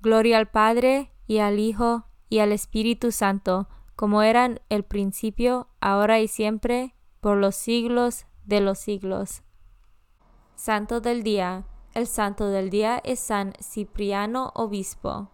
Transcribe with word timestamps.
Gloria 0.00 0.38
al 0.38 0.48
Padre, 0.48 1.12
y 1.26 1.38
al 1.38 1.58
Hijo, 1.58 2.04
y 2.28 2.38
al 2.38 2.52
Espíritu 2.52 3.12
Santo, 3.12 3.68
como 3.96 4.22
eran 4.22 4.60
el 4.68 4.84
principio, 4.84 5.68
ahora 5.80 6.20
y 6.20 6.28
siempre, 6.28 6.94
por 7.20 7.36
los 7.36 7.56
siglos 7.56 8.26
de 8.44 8.60
los 8.60 8.78
siglos. 8.78 9.42
Santo 10.54 11.00
del 11.00 11.22
Día. 11.22 11.64
El 11.94 12.06
santo 12.06 12.48
del 12.48 12.70
día 12.70 13.00
es 13.02 13.18
San 13.18 13.54
Cipriano 13.60 14.52
Obispo. 14.54 15.30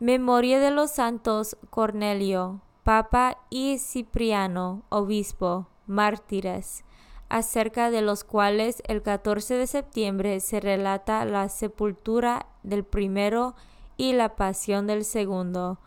Memoria 0.00 0.58
de 0.58 0.70
los 0.70 0.90
santos 0.90 1.56
Cornelio, 1.68 2.62
Papa 2.82 3.38
y 3.50 3.78
Cipriano, 3.78 4.82
Obispo, 4.88 5.68
mártires, 5.86 6.82
acerca 7.30 7.90
de 7.90 8.02
los 8.02 8.24
cuales 8.24 8.82
el 8.86 9.02
14 9.02 9.54
de 9.54 9.66
septiembre 9.66 10.40
se 10.40 10.60
relata 10.60 11.24
la 11.24 11.48
sepultura 11.48 12.46
del 12.62 12.84
primero 12.84 13.54
y 13.96 14.12
la 14.12 14.36
pasión 14.36 14.86
del 14.86 15.04
segundo. 15.04 15.78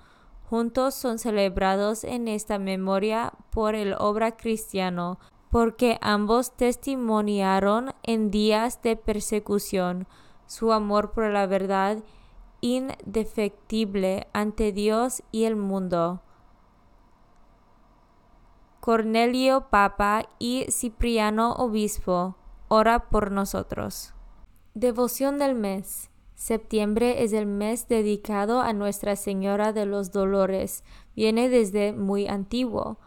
Juntos 0.50 0.96
son 0.96 1.20
celebrados 1.20 2.03
en 2.03 2.28
esta 2.28 2.59
memoria 2.59 3.34
por 3.52 3.76
el 3.76 3.94
obra 4.00 4.38
cristiano, 4.38 5.20
porque 5.50 6.00
ambos 6.02 6.56
testimoniaron 6.56 7.94
en 8.03 8.32
días 8.32 8.82
de 8.82 8.96
persecución 8.96 10.08
su 10.48 10.72
amor 10.72 11.12
por 11.12 11.30
la 11.30 11.46
verdad 11.46 12.03
indefectible 12.62 14.28
ante 14.32 14.72
Dios 14.72 15.24
y 15.32 15.44
el 15.44 15.56
mundo. 15.56 16.22
Cornelio 18.84 19.70
Papa 19.70 20.28
y 20.40 20.66
Cipriano 20.70 21.54
Obispo, 21.54 22.36
ora 22.68 23.08
por 23.08 23.32
nosotros. 23.32 24.14
Devoción 24.74 25.40
del 25.40 25.56
mes. 25.56 26.10
Septiembre 26.36 27.24
es 27.24 27.32
el 27.32 27.46
mes 27.46 27.88
dedicado 27.88 28.60
a 28.60 28.74
Nuestra 28.74 29.16
Señora 29.16 29.72
de 29.72 29.86
los 29.86 30.12
Dolores. 30.12 30.84
Viene 31.16 31.48
desde 31.48 31.94
muy 31.94 32.28
antiguo. 32.28 32.98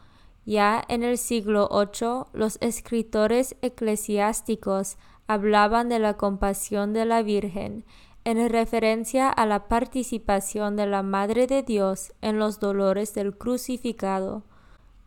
Ya 0.46 0.82
en 0.88 1.02
el 1.02 1.18
siglo 1.18 1.68
VIII 1.70 2.24
los 2.32 2.56
escritores 2.62 3.54
eclesiásticos 3.60 4.96
hablaban 5.26 5.90
de 5.90 5.98
la 5.98 6.14
compasión 6.14 6.94
de 6.94 7.04
la 7.04 7.20
Virgen 7.20 7.84
en 8.24 8.48
referencia 8.48 9.28
a 9.28 9.44
la 9.44 9.68
participación 9.68 10.74
de 10.74 10.86
la 10.86 11.02
Madre 11.02 11.46
de 11.46 11.62
Dios 11.62 12.14
en 12.22 12.38
los 12.38 12.60
dolores 12.60 13.12
del 13.12 13.36
crucificado. 13.36 14.44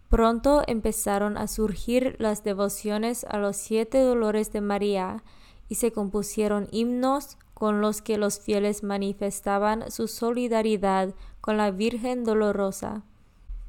Pronto 0.09 0.63
empezaron 0.65 1.37
a 1.37 1.47
surgir 1.47 2.15
las 2.19 2.43
devociones 2.43 3.25
a 3.25 3.37
los 3.37 3.55
siete 3.55 3.99
dolores 4.01 4.51
de 4.51 4.61
María 4.61 5.23
y 5.67 5.75
se 5.75 5.91
compusieron 5.91 6.67
himnos 6.71 7.37
con 7.53 7.79
los 7.79 8.01
que 8.01 8.17
los 8.17 8.39
fieles 8.39 8.83
manifestaban 8.83 9.91
su 9.91 10.07
solidaridad 10.07 11.13
con 11.41 11.57
la 11.57 11.69
Virgen 11.69 12.23
Dolorosa. 12.23 13.03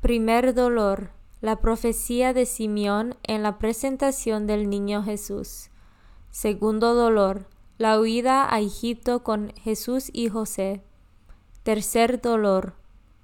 Primer 0.00 0.54
dolor, 0.54 1.10
la 1.42 1.56
profecía 1.56 2.32
de 2.32 2.46
Simeón 2.46 3.16
en 3.22 3.42
la 3.42 3.58
presentación 3.58 4.46
del 4.46 4.70
niño 4.70 5.02
Jesús. 5.02 5.70
Segundo 6.30 6.94
dolor, 6.94 7.48
la 7.76 8.00
huida 8.00 8.52
a 8.54 8.60
Egipto 8.60 9.22
con 9.22 9.52
Jesús 9.56 10.10
y 10.12 10.28
José. 10.28 10.82
Tercer 11.64 12.20
dolor, 12.20 12.74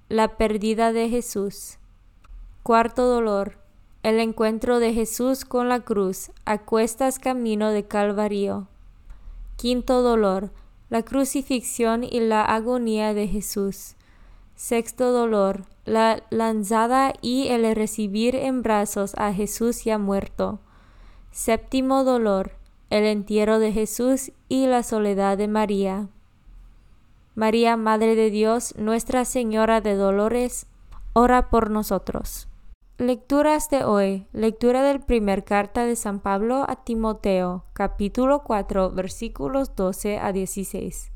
la 0.09 0.37
pérdida 0.37 0.91
de 0.91 1.09
Jesús. 1.09 1.77
Cuarto 2.67 3.07
dolor. 3.07 3.53
El 4.03 4.19
encuentro 4.19 4.79
de 4.79 4.93
Jesús 4.93 5.45
con 5.45 5.69
la 5.69 5.79
cruz 5.79 6.31
a 6.43 6.57
cuestas 6.57 7.17
camino 7.17 7.69
de 7.69 7.87
Calvario. 7.87 8.67
Quinto 9.55 10.01
dolor. 10.01 10.51
La 10.89 11.01
crucifixión 11.03 12.03
y 12.03 12.19
la 12.19 12.43
agonía 12.43 13.13
de 13.13 13.29
Jesús. 13.29 13.95
Sexto 14.57 15.13
dolor. 15.13 15.63
La 15.85 16.23
lanzada 16.29 17.13
y 17.21 17.47
el 17.47 17.73
recibir 17.73 18.35
en 18.35 18.63
brazos 18.63 19.13
a 19.15 19.31
Jesús 19.31 19.85
ya 19.85 19.97
muerto. 19.97 20.59
Séptimo 21.31 22.03
dolor. 22.03 22.51
El 22.89 23.05
entierro 23.05 23.59
de 23.59 23.71
Jesús 23.71 24.33
y 24.49 24.67
la 24.67 24.83
soledad 24.83 25.37
de 25.37 25.47
María. 25.47 26.09
María, 27.33 27.77
Madre 27.77 28.15
de 28.15 28.29
Dios, 28.29 28.75
Nuestra 28.77 29.23
Señora 29.23 29.79
de 29.79 29.95
Dolores, 29.95 30.65
ora 31.13 31.49
por 31.49 31.69
nosotros. 31.69 32.49
Lecturas 32.99 33.69
de 33.69 33.83
hoy. 33.83 34.25
Lectura 34.33 34.81
del 34.81 35.01
primer 35.01 35.43
carta 35.43 35.85
de 35.85 35.95
San 35.95 36.19
Pablo 36.19 36.65
a 36.67 36.83
Timoteo, 36.83 37.63
capítulo 37.73 38.43
4, 38.43 38.89
versículos 38.89 39.75
12 39.75 40.17
a 40.17 40.31
16. 40.31 41.11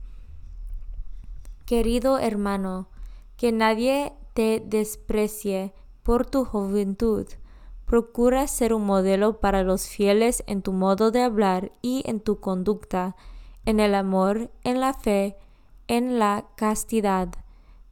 Querido 1.66 2.19
hermano, 2.19 2.88
que 3.36 3.51
nadie 3.51 4.13
te 4.36 4.62
desprecie 4.63 5.74
por 6.04 6.28
tu 6.28 6.45
juventud, 6.45 7.25
Procura 7.88 8.48
ser 8.48 8.74
un 8.74 8.86
modelo 8.86 9.39
para 9.39 9.63
los 9.63 9.88
fieles 9.88 10.44
en 10.48 10.62
tu 10.62 10.72
modo 10.74 11.10
de 11.10 11.24
hablar 11.24 11.74
y 11.81 12.04
en 12.06 12.22
tu 12.22 12.39
conducta, 12.39 13.18
en 13.66 13.81
el 13.81 13.95
amor, 13.95 14.50
en 14.63 14.80
la 14.80 14.94
fe, 14.94 15.36
en 15.88 16.19
la 16.19 16.45
castidad. 16.56 17.30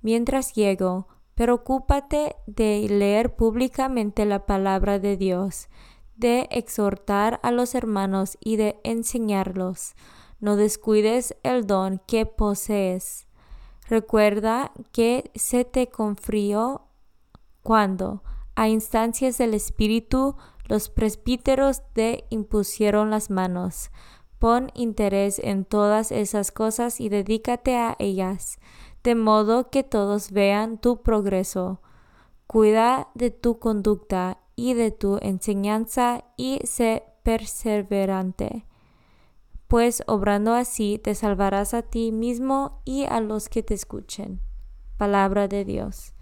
Mientras 0.01 0.53
llego, 0.53 1.07
preocúpate 1.39 2.35
de 2.47 2.85
leer 2.89 3.33
públicamente 3.33 4.25
la 4.25 4.45
palabra 4.45 4.99
de 4.99 5.15
Dios, 5.15 5.69
de 6.17 6.49
exhortar 6.51 7.39
a 7.43 7.51
los 7.51 7.75
hermanos 7.75 8.37
y 8.41 8.57
de 8.57 8.81
enseñarlos. 8.83 9.95
No 10.41 10.57
descuides 10.57 11.37
el 11.43 11.65
don 11.65 12.01
que 12.05 12.25
posees. 12.25 13.25
Recuerda 13.87 14.73
que 14.91 15.31
se 15.33 15.63
te 15.63 15.87
confrió 15.87 16.81
cuando, 17.63 18.21
a 18.55 18.67
instancias 18.67 19.37
del 19.37 19.53
Espíritu, 19.53 20.35
los 20.67 20.89
presbíteros 20.89 21.83
te 21.93 22.25
impusieron 22.31 23.11
las 23.11 23.29
manos. 23.29 23.91
Pon 24.39 24.71
interés 24.73 25.39
en 25.39 25.63
todas 25.63 26.11
esas 26.11 26.51
cosas 26.51 26.99
y 26.99 27.07
dedícate 27.07 27.77
a 27.77 27.95
ellas, 27.97 28.59
de 29.03 29.15
modo 29.15 29.69
que 29.69 29.83
todos 29.83 30.31
vean 30.31 30.77
tu 30.77 31.01
progreso. 31.01 31.81
Cuida 32.47 33.09
de 33.13 33.31
tu 33.31 33.59
conducta 33.59 34.39
y 34.55 34.73
de 34.73 34.91
tu 34.91 35.17
enseñanza 35.21 36.23
y 36.37 36.59
sé 36.63 37.03
perseverante 37.23 38.65
pues 39.69 40.01
obrando 40.07 40.55
así 40.55 40.97
te 40.97 41.13
salvarás 41.13 41.75
a 41.75 41.83
ti 41.83 42.11
mismo 42.11 42.81
y 42.85 43.05
a 43.05 43.21
los 43.21 43.49
que 43.49 43.61
te 43.61 43.75
escuchen. 43.75 44.41
Palabra 44.97 45.47
de 45.47 45.63
Dios. 45.63 46.13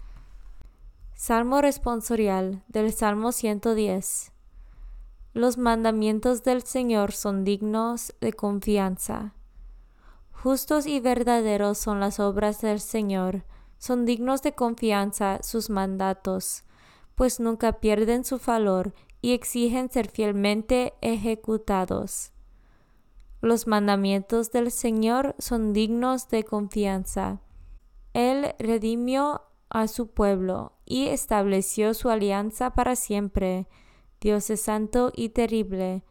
Salmo 1.14 1.62
responsorial 1.62 2.62
del 2.68 2.92
Salmo 2.92 3.32
110. 3.32 4.32
Los 5.32 5.56
mandamientos 5.56 6.42
del 6.42 6.62
Señor 6.62 7.12
son 7.12 7.42
dignos 7.44 8.14
de 8.20 8.34
confianza. 8.34 9.32
Justos 10.42 10.86
y 10.86 11.00
verdaderos 11.00 11.78
son 11.78 11.98
las 11.98 12.20
obras 12.20 12.60
del 12.60 12.78
Señor, 12.78 13.44
son 13.78 14.04
dignos 14.04 14.40
de 14.42 14.54
confianza 14.54 15.40
sus 15.42 15.68
mandatos, 15.68 16.62
pues 17.16 17.40
nunca 17.40 17.80
pierden 17.80 18.24
su 18.24 18.38
valor 18.38 18.94
y 19.20 19.32
exigen 19.32 19.90
ser 19.90 20.08
fielmente 20.08 20.94
ejecutados. 21.00 22.30
Los 23.40 23.66
mandamientos 23.66 24.52
del 24.52 24.70
Señor 24.70 25.34
son 25.40 25.72
dignos 25.72 26.28
de 26.28 26.44
confianza. 26.44 27.40
Él 28.14 28.54
redimió 28.60 29.42
a 29.70 29.88
su 29.88 30.08
pueblo 30.12 30.72
y 30.84 31.08
estableció 31.08 31.94
su 31.94 32.10
alianza 32.10 32.74
para 32.74 32.94
siempre. 32.94 33.66
Dios 34.20 34.50
es 34.50 34.60
santo 34.60 35.10
y 35.16 35.30
terrible. 35.30 36.04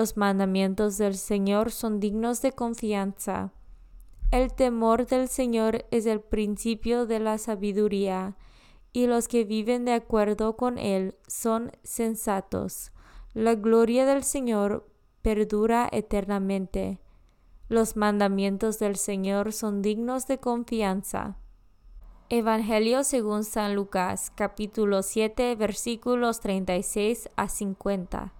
Los 0.00 0.16
mandamientos 0.16 0.96
del 0.96 1.14
Señor 1.14 1.70
son 1.70 2.00
dignos 2.00 2.40
de 2.40 2.52
confianza. 2.52 3.52
El 4.30 4.50
temor 4.50 5.04
del 5.04 5.28
Señor 5.28 5.84
es 5.90 6.06
el 6.06 6.22
principio 6.22 7.04
de 7.04 7.20
la 7.20 7.36
sabiduría, 7.36 8.34
y 8.94 9.08
los 9.08 9.28
que 9.28 9.44
viven 9.44 9.84
de 9.84 9.92
acuerdo 9.92 10.56
con 10.56 10.78
Él 10.78 11.18
son 11.28 11.72
sensatos. 11.82 12.92
La 13.34 13.56
gloria 13.56 14.06
del 14.06 14.24
Señor 14.24 14.90
perdura 15.20 15.86
eternamente. 15.92 16.98
Los 17.68 17.94
mandamientos 17.94 18.78
del 18.78 18.96
Señor 18.96 19.52
son 19.52 19.82
dignos 19.82 20.26
de 20.26 20.38
confianza. 20.38 21.36
Evangelio 22.30 23.04
según 23.04 23.44
San 23.44 23.74
Lucas, 23.74 24.32
capítulo 24.34 25.02
7, 25.02 25.56
versículos 25.56 26.40
36 26.40 27.28
a 27.36 27.50
50. 27.50 28.39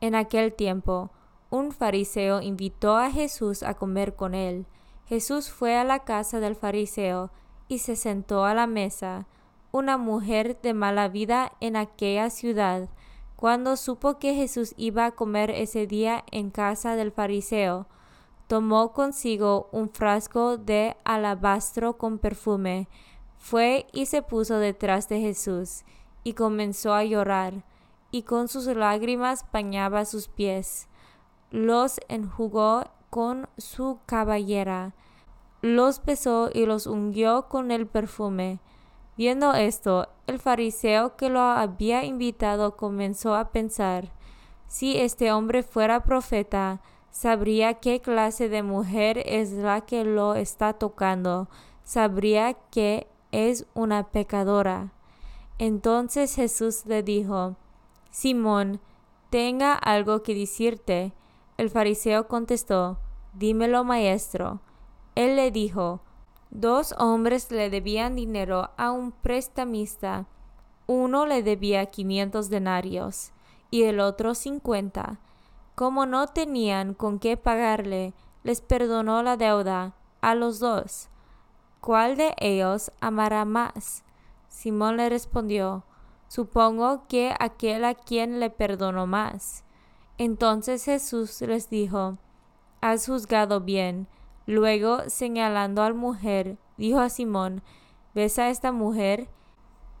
En 0.00 0.14
aquel 0.14 0.54
tiempo, 0.54 1.10
un 1.50 1.72
fariseo 1.72 2.42
invitó 2.42 2.96
a 2.96 3.10
Jesús 3.10 3.62
a 3.62 3.74
comer 3.74 4.14
con 4.16 4.34
él. 4.34 4.66
Jesús 5.06 5.50
fue 5.50 5.76
a 5.76 5.84
la 5.84 6.00
casa 6.00 6.40
del 6.40 6.56
fariseo 6.56 7.30
y 7.68 7.78
se 7.78 7.96
sentó 7.96 8.44
a 8.44 8.54
la 8.54 8.66
mesa. 8.66 9.26
Una 9.72 9.96
mujer 9.96 10.60
de 10.60 10.74
mala 10.74 11.08
vida 11.08 11.52
en 11.60 11.76
aquella 11.76 12.30
ciudad 12.30 12.88
cuando 13.38 13.76
supo 13.76 14.18
que 14.18 14.34
Jesús 14.34 14.74
iba 14.76 15.06
a 15.06 15.12
comer 15.12 15.50
ese 15.50 15.86
día 15.86 16.24
en 16.32 16.50
casa 16.50 16.96
del 16.96 17.12
fariseo, 17.12 17.86
tomó 18.48 18.92
consigo 18.92 19.68
un 19.70 19.90
frasco 19.90 20.56
de 20.56 20.96
alabastro 21.04 21.98
con 21.98 22.18
perfume, 22.18 22.88
fue 23.36 23.86
y 23.92 24.06
se 24.06 24.22
puso 24.22 24.58
detrás 24.58 25.08
de 25.08 25.20
Jesús, 25.20 25.84
y 26.24 26.32
comenzó 26.32 26.94
a 26.94 27.04
llorar, 27.04 27.62
y 28.10 28.22
con 28.22 28.48
sus 28.48 28.66
lágrimas 28.66 29.44
bañaba 29.52 30.04
sus 30.04 30.28
pies, 30.28 30.88
los 31.50 32.00
enjugó 32.08 32.84
con 33.10 33.48
su 33.56 34.00
caballera, 34.06 34.94
los 35.60 36.04
besó 36.04 36.50
y 36.52 36.66
los 36.66 36.86
ungió 36.86 37.48
con 37.48 37.70
el 37.70 37.86
perfume. 37.86 38.60
Viendo 39.16 39.54
esto, 39.54 40.08
el 40.26 40.38
fariseo 40.38 41.16
que 41.16 41.28
lo 41.28 41.40
había 41.40 42.04
invitado 42.04 42.76
comenzó 42.76 43.34
a 43.34 43.50
pensar, 43.50 44.12
si 44.68 44.96
este 44.98 45.32
hombre 45.32 45.62
fuera 45.62 46.04
profeta, 46.04 46.80
sabría 47.10 47.74
qué 47.74 48.00
clase 48.00 48.48
de 48.48 48.62
mujer 48.62 49.22
es 49.26 49.52
la 49.52 49.80
que 49.80 50.04
lo 50.04 50.34
está 50.34 50.74
tocando, 50.74 51.48
sabría 51.82 52.54
que 52.70 53.08
es 53.32 53.66
una 53.74 54.08
pecadora. 54.10 54.92
Entonces 55.58 56.34
Jesús 56.34 56.86
le 56.86 57.02
dijo, 57.02 57.56
Simón, 58.18 58.80
tenga 59.30 59.74
algo 59.74 60.24
que 60.24 60.34
decirte. 60.34 61.12
El 61.56 61.70
fariseo 61.70 62.26
contestó, 62.26 62.98
Dímelo, 63.32 63.84
maestro. 63.84 64.58
Él 65.14 65.36
le 65.36 65.52
dijo, 65.52 66.00
Dos 66.50 66.96
hombres 66.98 67.52
le 67.52 67.70
debían 67.70 68.16
dinero 68.16 68.70
a 68.76 68.90
un 68.90 69.12
prestamista. 69.12 70.26
Uno 70.88 71.26
le 71.26 71.44
debía 71.44 71.86
quinientos 71.86 72.50
denarios 72.50 73.30
y 73.70 73.84
el 73.84 74.00
otro 74.00 74.34
cincuenta. 74.34 75.20
Como 75.76 76.04
no 76.04 76.26
tenían 76.26 76.94
con 76.94 77.20
qué 77.20 77.36
pagarle, 77.36 78.14
les 78.42 78.60
perdonó 78.60 79.22
la 79.22 79.36
deuda 79.36 79.94
a 80.22 80.34
los 80.34 80.58
dos. 80.58 81.08
¿Cuál 81.80 82.16
de 82.16 82.34
ellos 82.38 82.90
amará 83.00 83.44
más? 83.44 84.02
Simón 84.48 84.96
le 84.96 85.08
respondió, 85.08 85.84
Supongo 86.28 87.06
que 87.08 87.34
aquel 87.40 87.84
a 87.84 87.94
quien 87.94 88.38
le 88.38 88.50
perdonó 88.50 89.06
más. 89.06 89.64
Entonces 90.18 90.84
Jesús 90.84 91.40
les 91.40 91.70
dijo, 91.70 92.18
Has 92.80 93.06
juzgado 93.06 93.60
bien. 93.60 94.06
Luego, 94.46 95.00
señalando 95.08 95.82
a 95.82 95.90
la 95.90 95.94
mujer, 95.94 96.58
dijo 96.76 97.00
a 97.00 97.08
Simón, 97.08 97.62
¿ves 98.14 98.38
a 98.38 98.50
esta 98.50 98.72
mujer? 98.72 99.28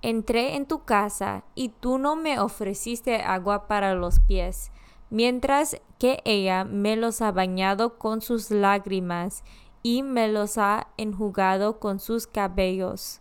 Entré 0.00 0.54
en 0.54 0.66
tu 0.66 0.84
casa 0.84 1.44
y 1.54 1.70
tú 1.70 1.98
no 1.98 2.14
me 2.14 2.38
ofreciste 2.38 3.16
agua 3.16 3.66
para 3.66 3.94
los 3.94 4.20
pies, 4.20 4.70
mientras 5.10 5.80
que 5.98 6.22
ella 6.24 6.64
me 6.64 6.94
los 6.96 7.20
ha 7.20 7.32
bañado 7.32 7.98
con 7.98 8.20
sus 8.20 8.50
lágrimas 8.50 9.42
y 9.82 10.02
me 10.02 10.28
los 10.28 10.56
ha 10.56 10.88
enjugado 10.96 11.80
con 11.80 11.98
sus 11.98 12.26
cabellos. 12.26 13.20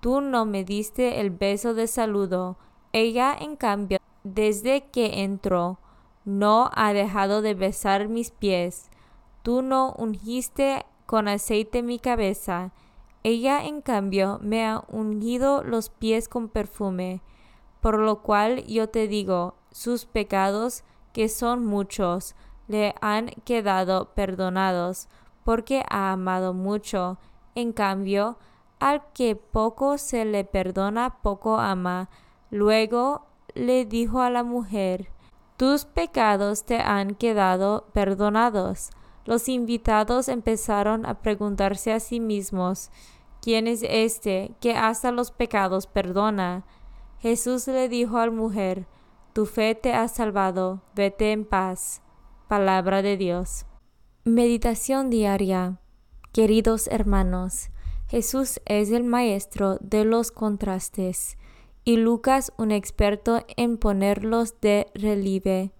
Tú 0.00 0.20
no 0.20 0.44
me 0.44 0.64
diste 0.64 1.20
el 1.20 1.30
beso 1.30 1.74
de 1.74 1.86
saludo, 1.86 2.56
ella 2.92 3.36
en 3.38 3.56
cambio, 3.56 3.98
desde 4.22 4.88
que 4.90 5.22
entró, 5.22 5.78
no 6.24 6.70
ha 6.74 6.92
dejado 6.92 7.42
de 7.42 7.54
besar 7.54 8.08
mis 8.08 8.30
pies. 8.30 8.90
Tú 9.42 9.62
no 9.62 9.94
ungiste 9.96 10.84
con 11.06 11.26
aceite 11.26 11.82
mi 11.82 11.98
cabeza, 11.98 12.72
ella 13.24 13.64
en 13.64 13.82
cambio 13.82 14.38
me 14.42 14.66
ha 14.66 14.84
ungido 14.88 15.64
los 15.64 15.90
pies 15.90 16.28
con 16.28 16.48
perfume, 16.48 17.20
por 17.80 17.98
lo 17.98 18.22
cual 18.22 18.64
yo 18.66 18.88
te 18.88 19.08
digo, 19.08 19.54
sus 19.72 20.06
pecados, 20.06 20.84
que 21.12 21.28
son 21.28 21.66
muchos, 21.66 22.36
le 22.68 22.94
han 23.00 23.30
quedado 23.44 24.14
perdonados, 24.14 25.08
porque 25.44 25.82
ha 25.90 26.12
amado 26.12 26.54
mucho. 26.54 27.18
En 27.54 27.72
cambio, 27.72 28.38
al 28.80 29.02
que 29.12 29.36
poco 29.36 29.98
se 29.98 30.24
le 30.24 30.44
perdona, 30.44 31.20
poco 31.22 31.58
ama. 31.58 32.08
Luego 32.50 33.26
le 33.54 33.84
dijo 33.84 34.20
a 34.20 34.30
la 34.30 34.42
mujer, 34.42 35.08
tus 35.56 35.84
pecados 35.84 36.64
te 36.64 36.78
han 36.78 37.14
quedado 37.14 37.88
perdonados. 37.92 38.90
Los 39.24 39.48
invitados 39.48 40.28
empezaron 40.28 41.04
a 41.04 41.20
preguntarse 41.20 41.92
a 41.92 42.00
sí 42.00 42.20
mismos, 42.20 42.90
¿quién 43.42 43.66
es 43.66 43.82
este 43.82 44.54
que 44.60 44.76
hasta 44.76 45.10
los 45.10 45.32
pecados 45.32 45.86
perdona? 45.86 46.64
Jesús 47.18 47.66
le 47.66 47.88
dijo 47.88 48.18
a 48.18 48.26
la 48.26 48.32
mujer, 48.32 48.86
Tu 49.32 49.46
fe 49.46 49.74
te 49.74 49.92
ha 49.92 50.06
salvado, 50.08 50.82
vete 50.94 51.32
en 51.32 51.44
paz. 51.44 52.02
Palabra 52.46 53.02
de 53.02 53.16
Dios. 53.16 53.66
Meditación 54.24 55.10
diaria. 55.10 55.80
Queridos 56.32 56.86
hermanos, 56.86 57.70
Jesús 58.08 58.60
es 58.64 58.90
el 58.90 59.04
Maestro 59.04 59.76
de 59.82 60.06
los 60.06 60.32
contrastes 60.32 61.36
y 61.84 61.98
Lucas 61.98 62.52
un 62.56 62.70
experto 62.70 63.44
en 63.58 63.76
ponerlos 63.76 64.58
de 64.62 64.86
relieve. 64.94 65.72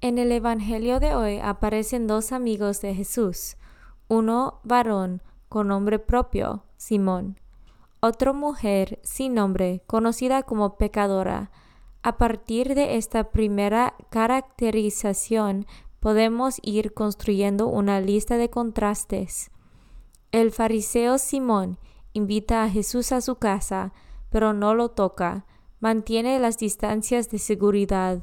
En 0.00 0.16
el 0.16 0.32
Evangelio 0.32 0.98
de 0.98 1.14
hoy 1.14 1.38
aparecen 1.42 2.06
dos 2.06 2.32
amigos 2.32 2.80
de 2.80 2.94
Jesús, 2.94 3.58
uno 4.08 4.60
varón 4.64 5.22
con 5.50 5.68
nombre 5.68 5.98
propio, 5.98 6.64
Simón, 6.78 7.38
otro 8.00 8.32
mujer 8.32 8.98
sin 9.02 9.34
nombre, 9.34 9.82
conocida 9.86 10.44
como 10.44 10.78
pecadora. 10.78 11.50
A 12.02 12.16
partir 12.16 12.74
de 12.74 12.96
esta 12.96 13.30
primera 13.30 13.94
caracterización 14.08 15.66
podemos 16.00 16.60
ir 16.62 16.94
construyendo 16.94 17.66
una 17.66 18.00
lista 18.00 18.38
de 18.38 18.48
contrastes. 18.48 19.50
El 20.30 20.52
fariseo 20.52 21.16
Simón 21.16 21.78
invita 22.12 22.62
a 22.62 22.68
Jesús 22.68 23.12
a 23.12 23.22
su 23.22 23.36
casa, 23.36 23.94
pero 24.28 24.52
no 24.52 24.74
lo 24.74 24.90
toca, 24.90 25.46
mantiene 25.80 26.38
las 26.38 26.58
distancias 26.58 27.30
de 27.30 27.38
seguridad, 27.38 28.22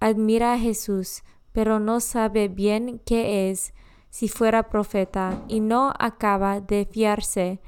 admira 0.00 0.52
a 0.52 0.58
Jesús, 0.58 1.22
pero 1.52 1.80
no 1.80 2.00
sabe 2.00 2.48
bien 2.48 3.00
qué 3.06 3.50
es, 3.50 3.72
si 4.10 4.28
fuera 4.28 4.68
profeta, 4.68 5.42
y 5.48 5.60
no 5.60 5.94
acaba 5.98 6.60
de 6.60 6.84
fiarse. 6.84 7.60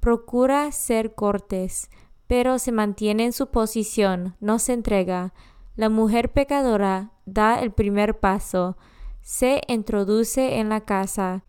Procura 0.00 0.72
ser 0.72 1.14
cortés, 1.14 1.90
pero 2.26 2.58
se 2.58 2.72
mantiene 2.72 3.26
en 3.26 3.32
su 3.32 3.48
posición, 3.48 4.36
no 4.40 4.58
se 4.58 4.72
entrega. 4.72 5.34
La 5.76 5.88
mujer 5.88 6.32
pecadora 6.32 7.12
da 7.26 7.60
el 7.60 7.70
primer 7.70 8.18
paso, 8.18 8.76
se 9.20 9.60
introduce 9.68 10.58
en 10.58 10.68
la 10.68 10.80
casa, 10.80 11.44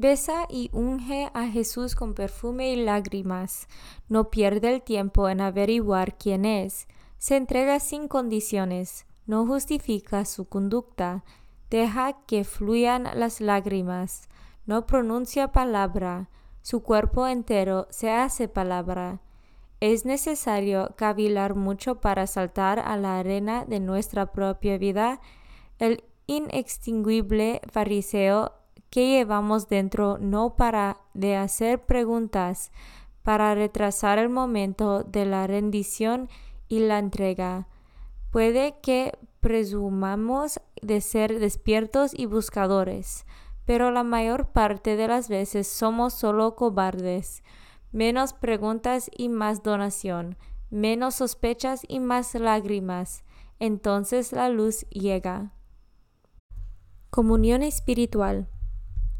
Besa 0.00 0.46
y 0.48 0.70
unge 0.72 1.30
a 1.34 1.46
Jesús 1.48 1.94
con 1.94 2.14
perfume 2.14 2.72
y 2.72 2.76
lágrimas. 2.76 3.68
No 4.08 4.30
pierde 4.30 4.72
el 4.72 4.80
tiempo 4.80 5.28
en 5.28 5.42
averiguar 5.42 6.16
quién 6.16 6.46
es. 6.46 6.88
Se 7.18 7.36
entrega 7.36 7.80
sin 7.80 8.08
condiciones. 8.08 9.04
No 9.26 9.44
justifica 9.46 10.24
su 10.24 10.46
conducta. 10.46 11.22
Deja 11.68 12.14
que 12.26 12.44
fluyan 12.44 13.10
las 13.12 13.42
lágrimas. 13.42 14.30
No 14.64 14.86
pronuncia 14.86 15.52
palabra. 15.52 16.30
Su 16.62 16.82
cuerpo 16.82 17.26
entero 17.26 17.86
se 17.90 18.10
hace 18.10 18.48
palabra. 18.48 19.20
Es 19.80 20.06
necesario 20.06 20.94
cavilar 20.96 21.56
mucho 21.56 22.00
para 22.00 22.26
saltar 22.26 22.78
a 22.78 22.96
la 22.96 23.18
arena 23.18 23.66
de 23.66 23.80
nuestra 23.80 24.32
propia 24.32 24.78
vida. 24.78 25.20
El 25.78 26.04
inextinguible 26.26 27.60
fariseo 27.70 28.59
que 28.90 29.08
llevamos 29.08 29.68
dentro 29.68 30.18
no 30.18 30.56
para 30.56 30.98
de 31.14 31.36
hacer 31.36 31.86
preguntas, 31.86 32.72
para 33.22 33.54
retrasar 33.54 34.18
el 34.18 34.28
momento 34.28 35.04
de 35.04 35.24
la 35.24 35.46
rendición 35.46 36.28
y 36.68 36.80
la 36.80 36.98
entrega. 36.98 37.68
Puede 38.30 38.74
que 38.82 39.16
presumamos 39.40 40.60
de 40.82 41.00
ser 41.00 41.38
despiertos 41.38 42.12
y 42.14 42.26
buscadores, 42.26 43.26
pero 43.64 43.90
la 43.90 44.02
mayor 44.02 44.48
parte 44.48 44.96
de 44.96 45.08
las 45.08 45.28
veces 45.28 45.68
somos 45.68 46.14
solo 46.14 46.56
cobardes. 46.56 47.42
Menos 47.92 48.32
preguntas 48.32 49.10
y 49.16 49.28
más 49.28 49.62
donación, 49.62 50.36
menos 50.70 51.16
sospechas 51.16 51.82
y 51.86 52.00
más 52.00 52.34
lágrimas. 52.34 53.24
Entonces 53.58 54.32
la 54.32 54.48
luz 54.48 54.86
llega. 54.90 55.52
Comunión 57.10 57.62
espiritual. 57.62 58.48